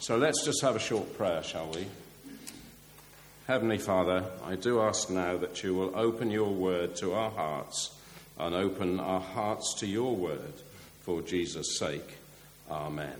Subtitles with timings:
[0.00, 1.84] So let's just have a short prayer, shall we?
[3.48, 7.98] Heavenly Father, I do ask now that you will open your word to our hearts
[8.38, 10.52] and open our hearts to your word
[11.00, 12.16] for Jesus' sake.
[12.70, 13.12] Amen.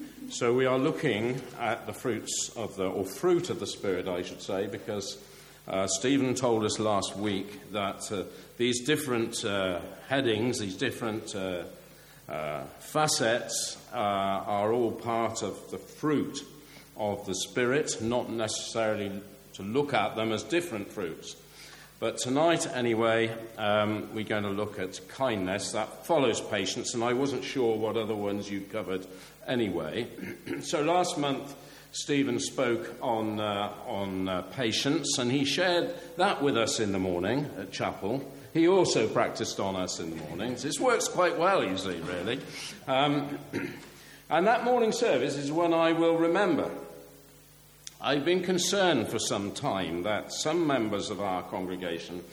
[0.00, 0.30] Amen.
[0.30, 4.22] So we are looking at the fruits of the, or fruit of the Spirit, I
[4.22, 5.18] should say, because
[5.66, 8.22] uh, Stephen told us last week that uh,
[8.56, 11.34] these different uh, headings, these different
[12.30, 16.38] uh, facets uh, are all part of the fruit
[16.96, 19.10] of the Spirit, not necessarily
[19.54, 21.36] to look at them as different fruits.
[21.98, 25.72] But tonight, anyway, um, we're going to look at kindness.
[25.72, 29.06] That follows patience, and I wasn't sure what other ones you covered
[29.46, 30.06] anyway.
[30.62, 31.54] so last month,
[31.92, 36.98] Stephen spoke on, uh, on uh, patience, and he shared that with us in the
[36.98, 38.24] morning at chapel.
[38.52, 40.62] He also practiced on us in the mornings.
[40.62, 42.40] This works quite well, you see, really.
[42.88, 43.38] Um,
[44.30, 46.70] and that morning service is one I will remember.
[48.00, 52.24] I've been concerned for some time that some members of our congregation,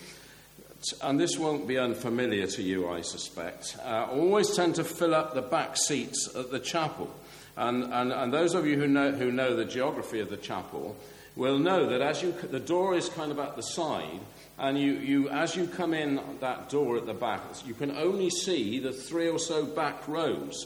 [1.04, 5.34] and this won't be unfamiliar to you, I suspect, uh, always tend to fill up
[5.34, 7.14] the back seats at the chapel.
[7.58, 10.96] And, and, and those of you who know, who know the geography of the chapel
[11.38, 14.20] will know that as you, the door is kind of at the side,
[14.58, 18.30] and you, you, as you come in that door at the back, you can only
[18.30, 20.66] see the three or so back rows.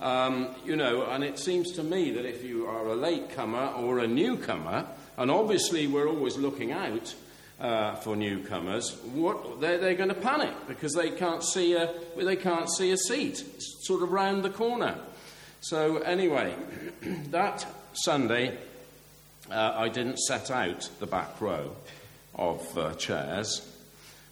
[0.00, 4.00] Um, you know, and it seems to me that if you are a latecomer or
[4.00, 7.14] a newcomer, and obviously we're always looking out
[7.60, 12.36] uh, for newcomers, what, they're, they're going to panic because they can't see a, they
[12.36, 13.44] can't see a seat
[13.82, 14.96] sort of round the corner.
[15.60, 16.54] So, anyway,
[17.30, 18.56] that Sunday,
[19.50, 21.72] uh, I didn't set out the back row
[22.34, 23.66] of uh, chairs.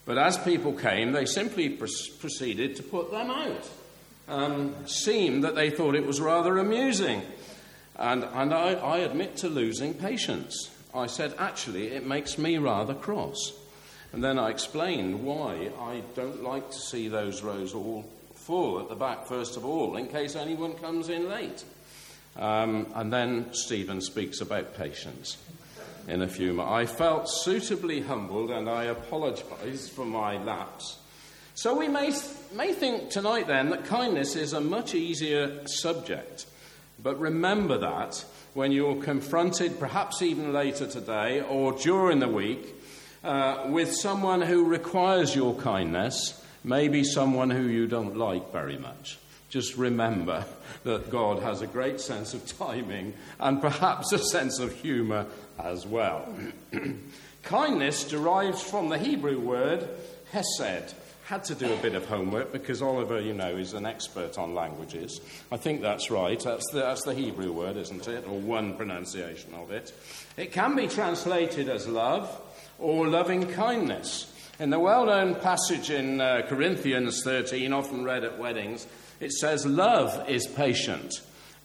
[0.05, 1.87] But as people came, they simply pr-
[2.21, 3.71] proceeded to put them out.
[4.29, 7.23] Um, seemed that they thought it was rather amusing.
[7.97, 10.71] And, and I, I admit to losing patience.
[10.95, 13.53] I said, actually, it makes me rather cross.
[14.13, 18.05] And then I explained why I don't like to see those rows all
[18.35, 21.65] full at the back, first of all, in case anyone comes in late.
[22.39, 25.39] Um, and then Stephen speaks about patience
[26.07, 26.73] in a few months.
[26.73, 30.99] I felt suitably humbled and I apologize for my lapse.
[31.55, 32.13] So we may,
[32.55, 36.47] may think tonight then that kindness is a much easier subject.
[37.03, 42.75] But remember that when you're confronted, perhaps even later today or during the week,
[43.25, 49.19] uh, with someone who requires your kindness, maybe someone who you don't like very much.
[49.57, 50.45] Just remember
[50.85, 55.25] that God has a great sense of timing and perhaps a sense of humour
[55.59, 56.29] as well.
[57.43, 59.89] Kindness derives from the Hebrew word
[60.31, 60.93] hesed.
[61.25, 64.55] Had to do a bit of homework because Oliver, you know, is an expert on
[64.55, 65.23] languages.
[65.51, 66.39] I think that's right.
[66.39, 68.27] That's the, that's the Hebrew word, isn't it?
[68.29, 69.91] Or one pronunciation of it.
[70.37, 72.29] It can be translated as love
[72.79, 74.31] or loving kindness.
[74.59, 78.87] In the well known passage in uh, Corinthians 13, often read at weddings,
[79.21, 81.13] it says, Love is patient,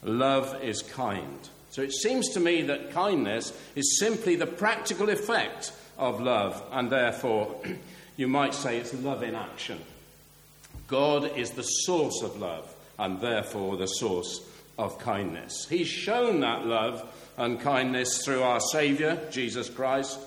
[0.03, 1.49] love is kind.
[1.69, 6.89] So it seems to me that kindness is simply the practical effect of love, and
[6.89, 7.55] therefore
[8.17, 9.79] you might say it's love in action.
[10.87, 14.41] God is the source of love, and therefore the source
[14.77, 15.67] of kindness.
[15.69, 17.07] He's shown that love
[17.37, 20.19] and kindness through our Saviour, Jesus Christ.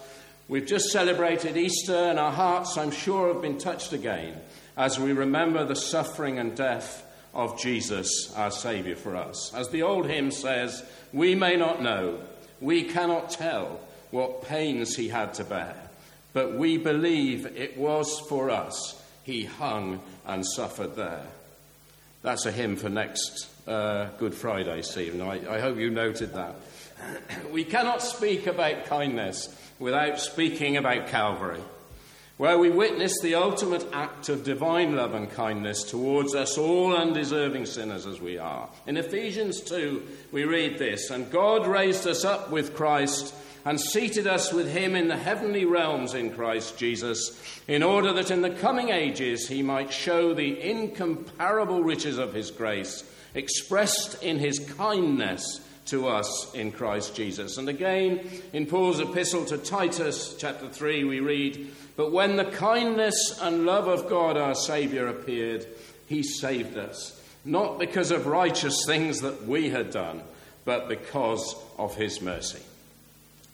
[0.48, 4.40] We've just celebrated Easter, and our hearts, I'm sure, have been touched again
[4.76, 7.02] as we remember the suffering and death
[7.34, 9.52] of Jesus, our Saviour, for us.
[9.54, 12.20] As the old hymn says, we may not know,
[12.60, 13.80] we cannot tell
[14.10, 15.74] what pains he had to bear,
[16.32, 21.26] but we believe it was for us he hung and suffered there.
[22.22, 25.20] That's a hymn for next uh, Good Friday, Stephen.
[25.20, 26.54] I, I hope you noted that.
[27.50, 31.60] we cannot speak about kindness without speaking about Calvary
[32.36, 37.66] where we witness the ultimate act of divine love and kindness towards us, all undeserving
[37.66, 38.68] sinners as we are.
[38.86, 40.02] In Ephesians 2,
[40.32, 43.34] we read this And God raised us up with Christ
[43.64, 48.30] and seated us with him in the heavenly realms in Christ Jesus, in order that
[48.30, 54.38] in the coming ages he might show the incomparable riches of his grace, expressed in
[54.38, 57.58] his kindness to us in Christ Jesus.
[57.58, 63.38] And again, in Paul's epistle to Titus, chapter 3, we read, But when the kindness
[63.40, 65.66] and love of God our Saviour appeared,
[66.06, 70.22] he saved us, not because of righteous things that we had done,
[70.64, 72.62] but because of his mercy.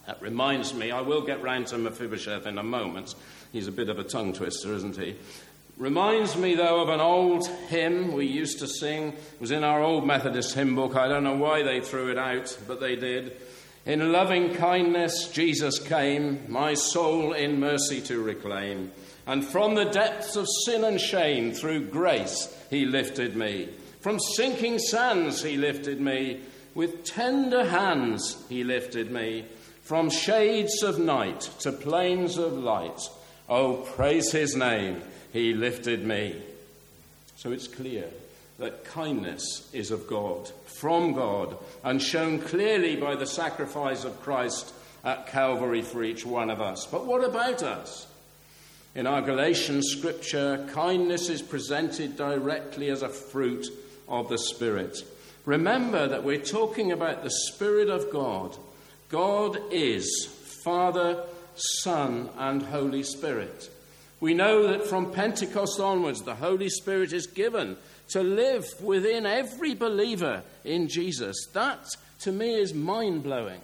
[0.07, 3.15] That reminds me, I will get round to Mephibosheth in a moment.
[3.53, 5.17] He's a bit of a tongue twister, isn't he?
[5.81, 9.15] Reminds me, though, of an old hymn we used to sing.
[9.15, 10.95] It was in our old Methodist hymn book.
[10.95, 13.41] I don't know why they threw it out, but they did.
[13.87, 18.93] In loving kindness, Jesus came, my soul in mercy to reclaim.
[19.27, 23.71] And from the depths of sin and shame, through grace, he lifted me.
[24.01, 26.43] From sinking sands, he lifted me.
[26.75, 29.47] With tender hands, he lifted me.
[29.81, 33.01] From shades of night to plains of light.
[33.49, 35.01] Oh, praise his name
[35.33, 36.37] he lifted me.
[37.37, 38.07] So it's clear
[38.59, 44.73] that kindness is of God, from God, and shown clearly by the sacrifice of Christ
[45.03, 46.87] at Calvary for each one of us.
[46.87, 48.07] But what about us?
[48.95, 53.67] In our Galatian scripture, kindness is presented directly as a fruit
[54.09, 54.99] of the Spirit.
[55.47, 58.57] Remember that we're talking about the Spirit of God.
[59.09, 60.29] God is
[60.65, 61.25] Father,
[61.55, 63.71] Son, and Holy Spirit.
[64.21, 67.77] We know that from Pentecost onwards, the Holy Spirit is given
[68.09, 71.47] to live within every believer in Jesus.
[71.55, 71.89] That,
[72.21, 73.61] to me, is mind blowing.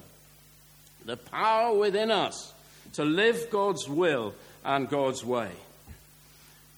[1.05, 2.55] The power within us
[2.95, 5.51] to live God's will and God's way.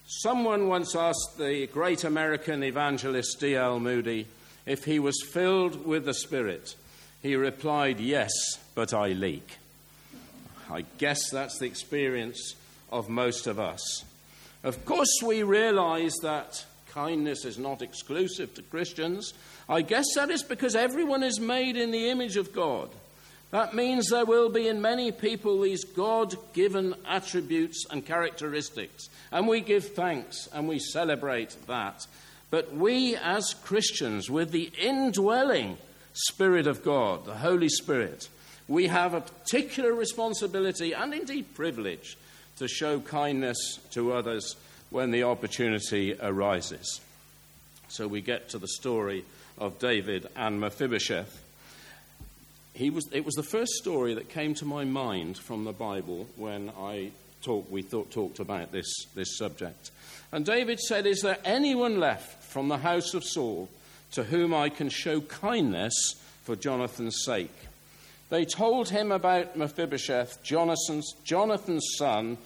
[0.07, 3.79] Someone once asked the great American evangelist D.L.
[3.79, 4.27] Moody
[4.67, 6.75] if he was filled with the Spirit.
[7.23, 8.33] He replied, Yes,
[8.75, 9.59] but I leak.
[10.71, 12.55] I guess that's the experience
[12.91, 14.05] of most of us.
[14.65, 19.35] Of course, we realize that kindness is not exclusive to Christians.
[19.69, 22.91] I guess that is because everyone is made in the image of God.
[23.51, 29.09] That means there will be in many people these God given attributes and characteristics.
[29.33, 32.07] And we give thanks and we celebrate that.
[32.51, 35.79] But we, as Christians, with the indwelling
[36.13, 38.29] Spirit of God, the Holy Spirit,
[38.67, 42.17] we have a particular responsibility and indeed privilege
[42.59, 44.57] to show kindness to others
[44.91, 47.01] when the opportunity arises.
[47.89, 49.25] So we get to the story
[49.59, 51.45] of David and Mephibosheth.
[52.75, 56.29] He was, it was the first story that came to my mind from the Bible
[56.37, 57.11] when I
[57.43, 59.91] talk, we thought, talked about this, this subject.
[60.33, 63.69] And David said, Is there anyone left from the house of Saul
[64.13, 66.15] to whom I can show kindness
[66.45, 67.55] for Jonathan's sake?
[68.31, 72.37] They told him about Mephibosheth, Jonathan's, Jonathan's son,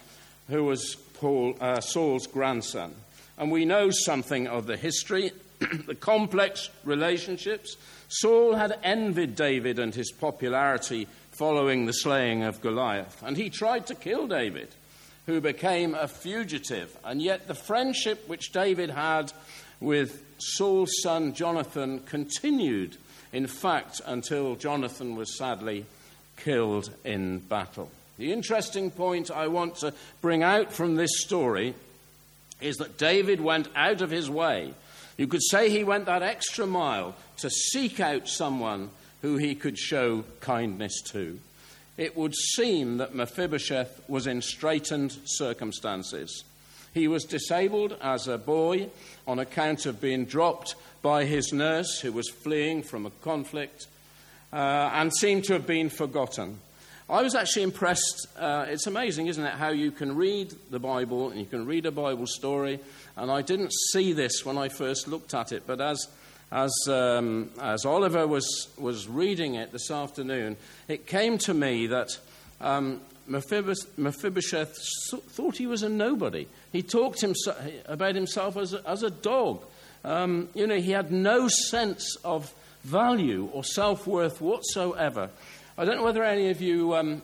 [0.49, 2.95] who was Paul, uh, Saul's grandson.
[3.37, 5.31] And we know something of the history,
[5.87, 7.77] the complex relationships.
[8.09, 13.87] Saul had envied David and his popularity following the slaying of Goliath, and he tried
[13.87, 14.69] to kill David,
[15.25, 16.95] who became a fugitive.
[17.03, 19.33] And yet, the friendship which David had
[19.79, 22.97] with Saul's son Jonathan continued,
[23.31, 25.85] in fact, until Jonathan was sadly
[26.37, 27.89] killed in battle.
[28.17, 31.73] The interesting point I want to bring out from this story
[32.61, 34.73] is that David went out of his way.
[35.17, 38.89] You could say he went that extra mile to seek out someone
[39.21, 41.39] who he could show kindness to.
[41.97, 46.43] It would seem that Mephibosheth was in straitened circumstances.
[46.93, 48.89] He was disabled as a boy
[49.27, 53.87] on account of being dropped by his nurse, who was fleeing from a conflict,
[54.51, 56.59] uh, and seemed to have been forgotten.
[57.09, 58.27] I was actually impressed.
[58.37, 61.85] Uh, it's amazing, isn't it, how you can read the Bible and you can read
[61.85, 62.79] a Bible story.
[63.17, 66.07] And I didn't see this when I first looked at it, but as,
[66.51, 70.55] as, um, as Oliver was, was reading it this afternoon,
[70.87, 72.17] it came to me that
[72.61, 74.77] um, Mephibosheth, Mephibosheth
[75.29, 76.47] thought he was a nobody.
[76.71, 79.63] He talked himself, about himself as a, as a dog.
[80.05, 85.29] Um, you know, he had no sense of value or self worth whatsoever.
[85.75, 87.23] I don't know whether any of you um,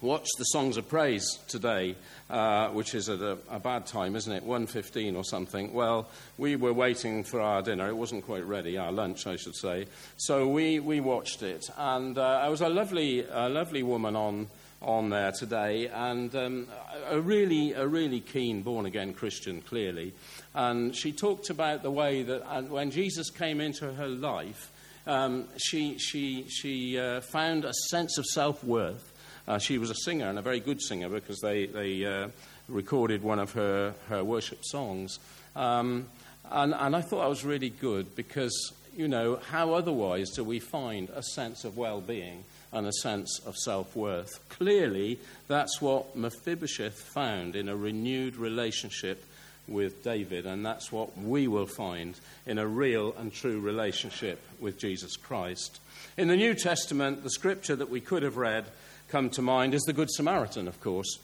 [0.00, 1.94] watched the Songs of Praise today,
[2.28, 4.44] uh, which is at a, a, bad time, isn't it?
[4.44, 5.72] 1.15 or something.
[5.72, 7.88] Well, we were waiting for our dinner.
[7.88, 9.86] It wasn't quite ready, our lunch, I should say.
[10.16, 11.70] So we, we watched it.
[11.78, 14.48] And uh, there was a lovely, a lovely woman on,
[14.82, 16.66] on there today, and um,
[17.08, 20.12] a, really, a really keen born-again Christian, clearly.
[20.56, 24.72] And she talked about the way that when Jesus came into her life,
[25.06, 29.12] um, she, she, she uh, found a sense of self worth.
[29.48, 32.28] Uh, she was a singer and a very good singer because they, they uh,
[32.68, 35.18] recorded one of her, her worship songs.
[35.56, 36.06] Um,
[36.50, 40.58] and, and I thought that was really good because, you know, how otherwise do we
[40.58, 44.48] find a sense of well being and a sense of self worth?
[44.48, 49.24] Clearly, that's what Mephibosheth found in a renewed relationship
[49.68, 54.78] with David, and that's what we will find in a real and true relationship with
[54.78, 55.80] Jesus Christ.
[56.16, 58.66] In the New Testament, the scripture that we could have read
[59.08, 61.18] come to mind is the Good Samaritan, of course.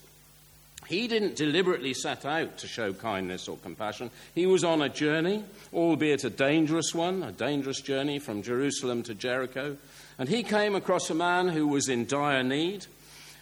[0.87, 4.09] He didn't deliberately set out to show kindness or compassion.
[4.33, 9.13] He was on a journey, albeit a dangerous one, a dangerous journey from Jerusalem to
[9.13, 9.75] Jericho.
[10.17, 12.85] And he came across a man who was in dire need,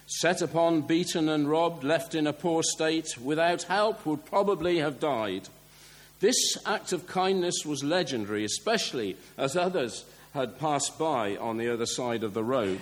[0.08, 5.00] set upon, beaten and robbed, left in a poor state, without help, would probably have
[5.00, 5.48] died.
[6.20, 11.86] This act of kindness was legendary, especially as others had passed by on the other
[11.86, 12.82] side of the road.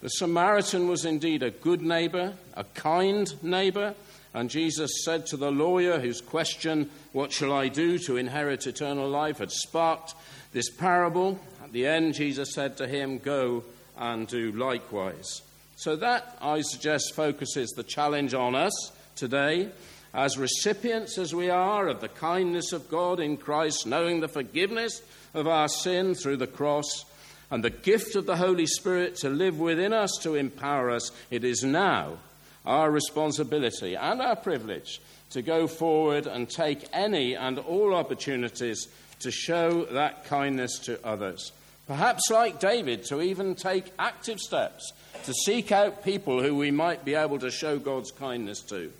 [0.00, 3.94] The Samaritan was indeed a good neighbor, a kind neighbor,
[4.34, 9.08] and Jesus said to the lawyer whose question, What shall I do to inherit eternal
[9.08, 10.14] life, had sparked
[10.52, 11.38] this parable.
[11.62, 13.64] At the end, Jesus said to him, Go
[13.96, 15.42] and do likewise.
[15.76, 18.72] So that, I suggest, focuses the challenge on us
[19.16, 19.70] today
[20.14, 25.02] as recipients as we are of the kindness of God in Christ, knowing the forgiveness
[25.34, 27.04] of our sin through the cross
[27.50, 31.44] and the gift of the Holy Spirit to live within us to empower us, it
[31.44, 32.18] is now
[32.64, 35.00] our responsibility and our privilege
[35.30, 38.88] to go forward and take any and all opportunities
[39.20, 41.52] to show that kindness to others.
[41.86, 44.92] Perhaps, like David, to even take active steps
[45.24, 48.92] to seek out people who we might be able to show God's kindness to.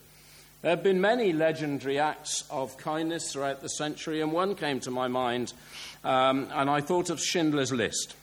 [0.63, 4.91] There have been many legendary acts of kindness throughout the century, and one came to
[4.93, 5.53] my mind,
[6.05, 8.15] um, and I thought of Schindler's List.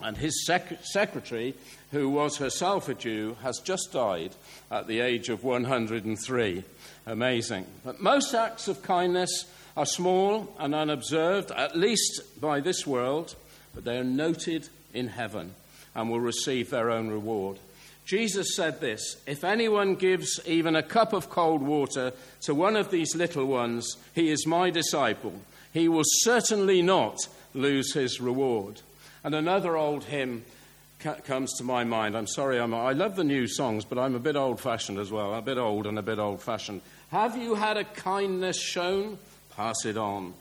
[0.00, 1.54] And his sec- secretary,
[1.92, 4.32] who was herself a Jew, has just died
[4.70, 6.64] at the age of 103.
[7.06, 7.66] Amazing.
[7.84, 9.46] But most acts of kindness
[9.76, 13.34] are small and unobserved, at least by this world,
[13.74, 15.54] but they are noted in heaven
[15.96, 17.58] and will receive their own reward.
[18.04, 22.12] Jesus said this If anyone gives even a cup of cold water
[22.42, 25.32] to one of these little ones, he is my disciple.
[25.72, 27.16] He will certainly not
[27.52, 28.80] lose his reward.
[29.24, 30.44] And another old hymn
[31.24, 32.16] comes to my mind.
[32.16, 35.10] I'm sorry, I'm, I love the new songs, but I'm a bit old fashioned as
[35.10, 35.34] well.
[35.34, 36.82] A bit old and a bit old fashioned.
[37.10, 39.18] Have you had a kindness shown?
[39.56, 40.34] Pass it on.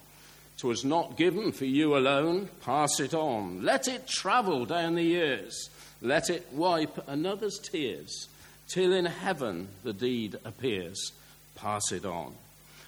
[0.57, 2.50] Twas not given for you alone.
[2.62, 3.63] Pass it on.
[3.63, 5.69] Let it travel down the years.
[6.01, 8.27] Let it wipe another's tears.
[8.67, 11.12] Till in heaven the deed appears.
[11.55, 12.33] Pass it on.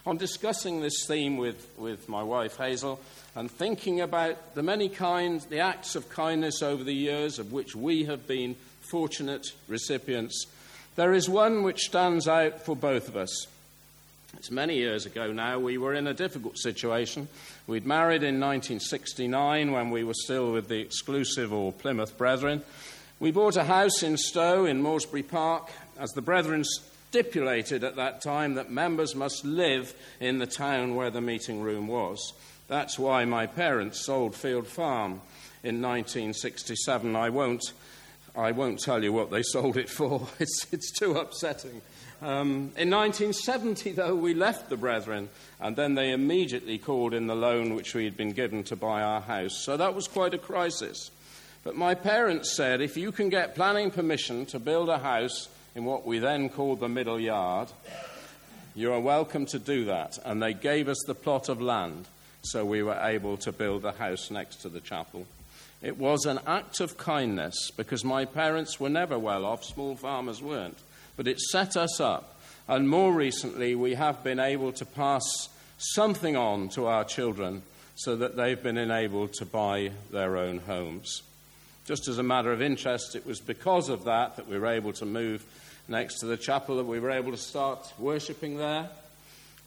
[0.05, 3.01] On discussing this theme with, with my wife Hazel,
[3.36, 7.75] and thinking about the many kinds, the acts of kindness over the years of which
[7.75, 8.55] we have been
[8.89, 10.45] fortunate recipients,
[10.95, 13.47] there is one which stands out for both of us.
[14.36, 15.57] It's many years ago now.
[15.57, 17.27] We were in a difficult situation.
[17.65, 22.63] We'd married in 1969 when we were still with the exclusive or Plymouth Brethren.
[23.19, 28.22] We bought a house in Stowe in Moresby Park as the Brethren stipulated at that
[28.22, 32.34] time that members must live in the town where the meeting room was.
[32.67, 35.22] That's why my parents sold Field Farm
[35.63, 37.15] in 1967.
[37.15, 37.63] I won't,
[38.36, 41.81] I won't tell you what they sold it for, it's, it's too upsetting.
[42.19, 47.36] Um, in 1970, though, we left the Brethren, and then they immediately called in the
[47.36, 49.63] loan which we had been given to buy our house.
[49.63, 51.12] So that was quite a crisis.
[51.63, 55.86] But my parents said if you can get planning permission to build a house in
[55.86, 57.67] what we then called the middle yard,
[58.74, 60.17] you are welcome to do that.
[60.25, 62.07] And they gave us the plot of land
[62.41, 65.27] so we were able to build the house next to the chapel.
[65.81, 70.41] It was an act of kindness because my parents were never well off, small farmers
[70.41, 70.77] weren't,
[71.17, 72.39] but it set us up.
[72.69, 77.63] And more recently, we have been able to pass something on to our children
[77.95, 81.24] so that they've been enabled to buy their own homes.
[81.86, 84.93] Just as a matter of interest, it was because of that that we were able
[84.93, 85.43] to move
[85.88, 88.89] next to the chapel, that we were able to start worshipping there.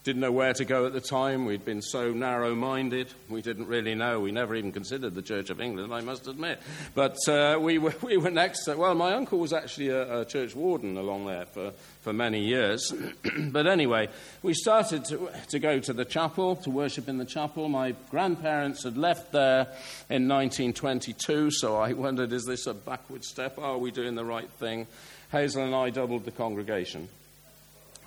[0.02, 1.44] Didn't know where to go at the time.
[1.44, 3.08] We'd been so narrow minded.
[3.28, 4.18] We didn't really know.
[4.18, 6.58] We never even considered the Church of England, I must admit.
[6.94, 10.24] But uh, we, were, we were next to, well, my uncle was actually a, a
[10.24, 12.94] church warden along there for, for many years.
[13.50, 14.08] but anyway,
[14.42, 17.68] we started to, to go to the chapel, to worship in the chapel.
[17.68, 19.66] My grandparents had left there
[20.08, 23.58] in 1922, so I wondered, is this a backward step?
[23.58, 24.86] Are we doing the right thing?
[25.30, 27.10] Hazel and I doubled the congregation.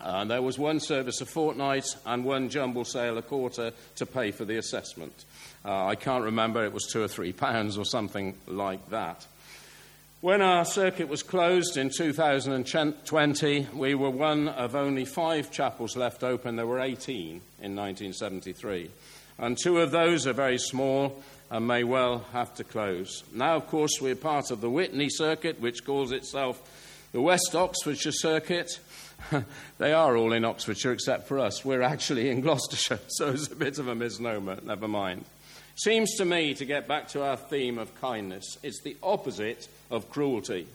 [0.03, 4.31] Uh, there was one service a fortnight and one jumble sale a quarter to pay
[4.31, 5.13] for the assessment.
[5.63, 9.25] Uh, I can't remember, it was two or three pounds or something like that.
[10.19, 16.23] When our circuit was closed in 2020, we were one of only five chapels left
[16.23, 16.55] open.
[16.55, 17.27] There were 18
[17.61, 18.89] in 1973.
[19.37, 23.23] And two of those are very small and may well have to close.
[23.33, 26.61] Now, of course, we're part of the Witney Circuit, which calls itself
[27.11, 28.79] the West Oxfordshire Circuit.
[29.77, 31.63] they are all in Oxfordshire except for us.
[31.63, 35.25] We're actually in Gloucestershire, so it's a bit of a misnomer, never mind.
[35.75, 40.09] Seems to me, to get back to our theme of kindness, it's the opposite of
[40.09, 40.67] cruelty.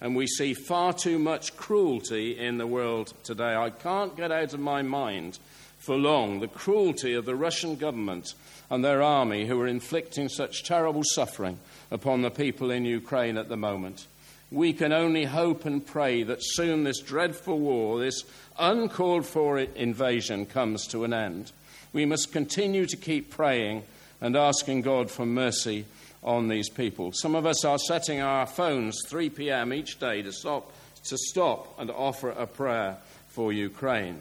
[0.00, 3.54] and we see far too much cruelty in the world today.
[3.54, 5.38] I can't get out of my mind
[5.78, 8.34] for long the cruelty of the Russian government
[8.68, 11.60] and their army who are inflicting such terrible suffering
[11.90, 14.06] upon the people in Ukraine at the moment.
[14.52, 18.22] We can only hope and pray that soon this dreadful war, this
[18.58, 21.52] uncalled for invasion, comes to an end.
[21.94, 23.84] We must continue to keep praying
[24.20, 25.86] and asking God for mercy
[26.22, 27.12] on these people.
[27.12, 29.72] Some of us are setting our phones 3 p.m.
[29.72, 30.70] each day to stop,
[31.04, 34.20] to stop and offer a prayer for Ukraine.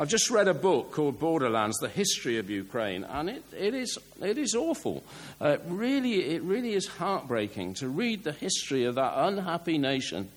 [0.00, 3.98] I've just read a book called Borderlands, The History of Ukraine, and it, it, is,
[4.22, 5.02] it is awful.
[5.40, 10.28] Uh, really, it really is heartbreaking to read the history of that unhappy nation.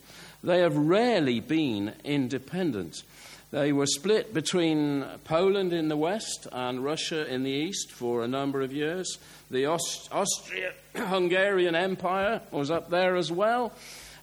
[0.44, 3.03] They have rarely been independent.
[3.51, 8.27] They were split between Poland in the west and Russia in the east for a
[8.27, 9.20] number of years.
[9.51, 13.74] The Aust- Austria Hungarian Empire was up there as well.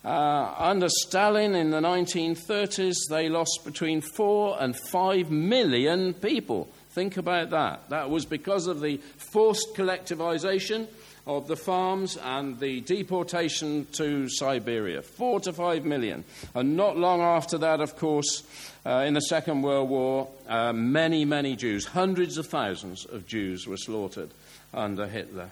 [0.04, 6.68] Uh, under Stalin in the 1930s, they lost between four and five million people.
[6.90, 7.90] Think about that.
[7.90, 8.98] That was because of the
[9.32, 10.86] forced collectivization
[11.28, 15.02] of the farms and the deportation to Siberia.
[15.02, 16.24] Four to five million.
[16.54, 18.42] And not long after that, of course,
[18.86, 23.66] uh, in the Second World War, uh, many, many Jews, hundreds of thousands of Jews,
[23.66, 24.30] were slaughtered
[24.72, 25.50] under Hitler.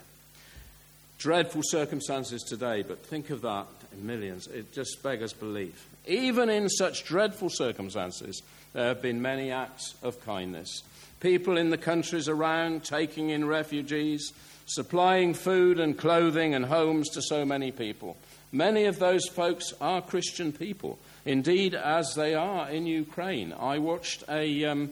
[1.19, 4.47] Dreadful circumstances today, but think of that in millions.
[4.47, 5.89] It just beggars belief.
[6.07, 10.83] Even in such dreadful circumstances, there have been many acts of kindness.
[11.21, 14.33] People in the countries around taking in refugees,
[14.67, 18.17] supplying food and clothing and homes to so many people.
[18.53, 23.53] Many of those folks are Christian people, indeed, as they are in Ukraine.
[23.53, 24.65] I watched a.
[24.65, 24.91] Um,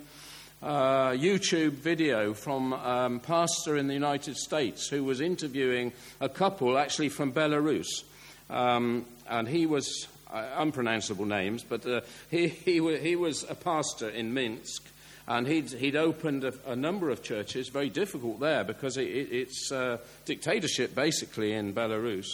[0.62, 6.28] uh, YouTube video from a um, pastor in the United States who was interviewing a
[6.28, 8.02] couple actually from Belarus.
[8.50, 14.08] Um, and he was uh, unpronounceable names, but uh, he, he, he, was a pastor
[14.08, 14.82] in Minsk.
[15.26, 19.32] And he'd, he'd opened a, a number of churches, very difficult there because it, it,
[19.32, 22.26] it's uh, dictatorship basically in Belarus.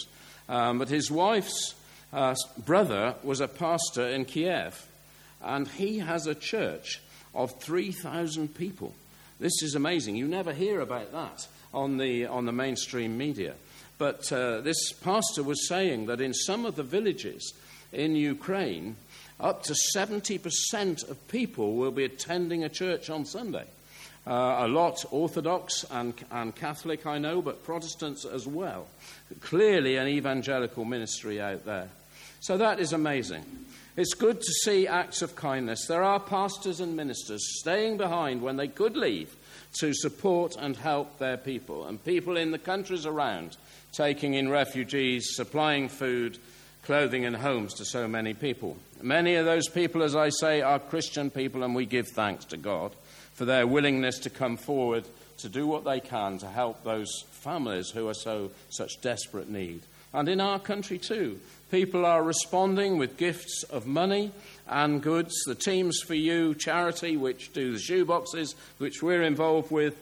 [0.49, 1.75] Um, but his wife's
[2.11, 4.85] uh, brother was a pastor in Kiev,
[5.41, 7.01] and he has a church
[7.33, 8.93] of 3,000 people.
[9.39, 10.17] This is amazing.
[10.17, 13.55] You never hear about that on the, on the mainstream media.
[14.01, 17.53] But uh, this pastor was saying that in some of the villages
[17.93, 18.95] in Ukraine,
[19.39, 23.65] up to 70% of people will be attending a church on Sunday.
[24.25, 28.87] Uh, a lot Orthodox and, and Catholic, I know, but Protestants as well.
[29.39, 31.89] Clearly, an evangelical ministry out there.
[32.39, 33.45] So that is amazing.
[33.95, 35.85] It's good to see acts of kindness.
[35.85, 39.35] There are pastors and ministers staying behind when they could leave
[39.79, 43.57] to support and help their people, and people in the countries around
[43.91, 46.37] taking in refugees, supplying food,
[46.83, 48.77] clothing, and homes to so many people.
[49.01, 52.57] Many of those people, as I say, are Christian people, and we give thanks to
[52.57, 52.93] God
[53.33, 55.05] for their willingness to come forward
[55.37, 59.81] to do what they can to help those families who are so such desperate need.
[60.13, 61.39] And in our country too,
[61.71, 64.33] People are responding with gifts of money
[64.67, 65.33] and goods.
[65.45, 69.95] The Teams4U charity, which do the shoeboxes, which we're involved with,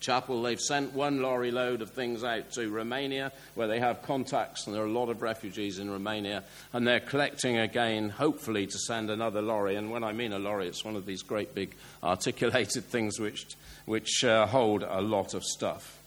[0.00, 4.66] chapel, they've sent one lorry load of things out to Romania, where they have contacts,
[4.66, 8.78] and there are a lot of refugees in Romania, and they're collecting again, hopefully, to
[8.78, 9.76] send another lorry.
[9.76, 13.46] And when I mean a lorry, it's one of these great big articulated things which,
[13.86, 15.98] which uh, hold a lot of stuff.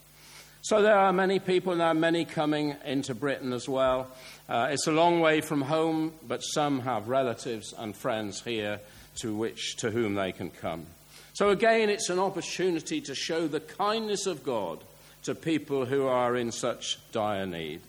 [0.63, 4.07] So there are many people, there are many coming into Britain as well.
[4.47, 8.79] Uh, it's a long way from home, but some have relatives and friends here
[9.17, 10.85] to, which, to whom they can come.
[11.33, 14.79] So, again, it's an opportunity to show the kindness of God
[15.23, 17.81] to people who are in such dire need.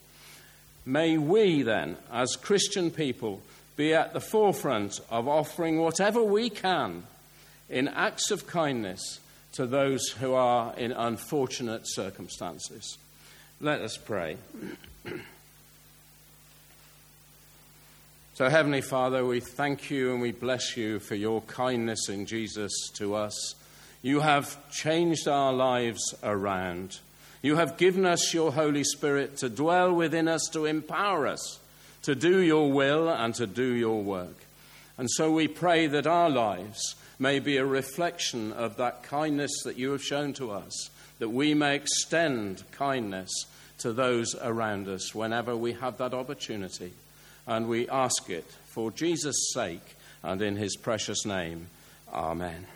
[0.87, 3.42] May we then, as Christian people,
[3.76, 7.04] be at the forefront of offering whatever we can
[7.68, 9.20] in acts of kindness
[9.52, 12.98] to those who are in unfortunate circumstances.
[13.61, 14.37] Let us pray.
[18.35, 22.90] So, Heavenly Father, we thank you and we bless you for your kindness in Jesus
[22.94, 23.55] to us.
[24.03, 26.99] You have changed our lives around.
[27.42, 31.61] You have given us your Holy Spirit to dwell within us, to empower us
[32.03, 34.35] to do your will and to do your work.
[34.99, 39.79] And so we pray that our lives may be a reflection of that kindness that
[39.79, 43.31] you have shown to us, that we may extend kindness
[43.79, 46.94] to those around us whenever we have that opportunity
[47.46, 51.68] and we ask it for Jesus' sake and in his precious name.
[52.12, 52.66] Amen.